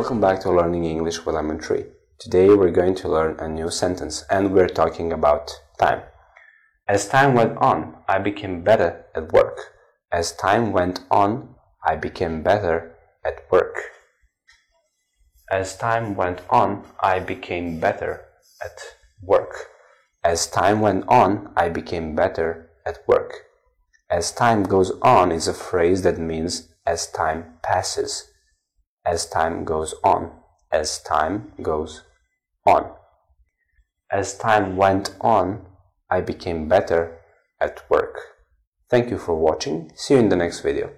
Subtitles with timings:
[0.00, 1.84] Welcome back to Learning English with Lemon Tree.
[2.18, 6.00] Today we're going to learn a new sentence and we're talking about time.
[6.88, 9.58] As time went on, I became better at work.
[10.10, 11.54] As time went on,
[11.84, 12.96] I became better
[13.26, 13.76] at work.
[15.52, 18.24] As time went on, I became better
[18.64, 18.80] at
[19.22, 19.52] work.
[20.24, 23.34] As time went on, I became better at work.
[24.10, 28.30] As time goes on is a phrase that means as time passes
[29.04, 30.30] as time goes on.
[30.72, 32.02] As time goes
[32.66, 32.92] on.
[34.10, 35.66] As time went on,
[36.10, 37.18] I became better
[37.60, 38.18] at work.
[38.88, 39.92] Thank you for watching.
[39.94, 40.90] See you in the next video.